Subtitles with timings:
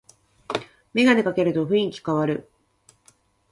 [0.93, 2.49] メガネかけると雰囲気かわる